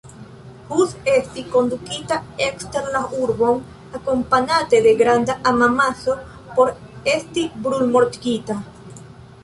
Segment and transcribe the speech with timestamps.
[0.75, 3.61] Hus estis kondukita ekster la urbon,
[3.99, 6.15] akompanate de granda homamaso,
[6.59, 6.73] por
[7.17, 8.59] esti brulmortigita.